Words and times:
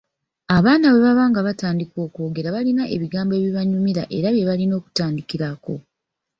Abaana 0.57 0.85
bwe 0.89 1.01
baba 1.05 1.23
nga 1.29 1.41
batandika 1.47 1.97
okwogera 2.05 2.49
balina 2.55 2.83
ebigambo 2.95 3.33
ebibanguyira 3.35 4.03
era 4.17 4.27
bye 4.35 4.47
balina 4.49 4.73
okutandikirako. 4.79 5.73